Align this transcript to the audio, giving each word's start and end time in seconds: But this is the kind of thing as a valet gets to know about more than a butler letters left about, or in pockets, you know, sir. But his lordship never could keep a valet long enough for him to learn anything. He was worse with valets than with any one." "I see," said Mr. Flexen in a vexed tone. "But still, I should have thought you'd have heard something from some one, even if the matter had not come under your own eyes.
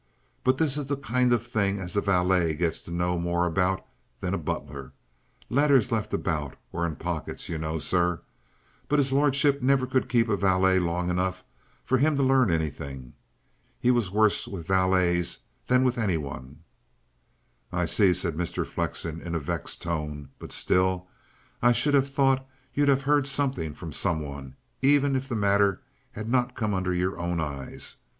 But 0.43 0.57
this 0.57 0.77
is 0.77 0.87
the 0.87 0.97
kind 0.97 1.31
of 1.31 1.45
thing 1.45 1.79
as 1.79 1.95
a 1.95 2.01
valet 2.01 2.55
gets 2.55 2.81
to 2.81 2.91
know 2.91 3.13
about 3.45 3.79
more 3.81 3.85
than 4.19 4.33
a 4.33 4.37
butler 4.39 4.93
letters 5.47 5.91
left 5.91 6.11
about, 6.11 6.55
or 6.71 6.87
in 6.87 6.95
pockets, 6.95 7.47
you 7.49 7.59
know, 7.59 7.77
sir. 7.77 8.19
But 8.87 8.97
his 8.97 9.13
lordship 9.13 9.61
never 9.61 9.85
could 9.85 10.09
keep 10.09 10.27
a 10.27 10.35
valet 10.35 10.79
long 10.79 11.11
enough 11.11 11.43
for 11.85 11.99
him 11.99 12.17
to 12.17 12.23
learn 12.23 12.49
anything. 12.49 13.13
He 13.79 13.91
was 13.91 14.09
worse 14.09 14.47
with 14.47 14.65
valets 14.65 15.37
than 15.67 15.83
with 15.83 15.99
any 15.99 16.17
one." 16.17 16.63
"I 17.71 17.85
see," 17.85 18.11
said 18.11 18.33
Mr. 18.35 18.65
Flexen 18.65 19.21
in 19.21 19.35
a 19.35 19.39
vexed 19.39 19.83
tone. 19.83 20.29
"But 20.39 20.51
still, 20.51 21.09
I 21.61 21.73
should 21.73 21.93
have 21.93 22.09
thought 22.09 22.43
you'd 22.73 22.89
have 22.89 23.03
heard 23.03 23.27
something 23.27 23.75
from 23.75 23.93
some 23.93 24.21
one, 24.21 24.55
even 24.81 25.15
if 25.15 25.29
the 25.29 25.35
matter 25.35 25.83
had 26.13 26.27
not 26.27 26.55
come 26.55 26.73
under 26.73 26.91
your 26.91 27.19
own 27.19 27.39
eyes. 27.39 27.97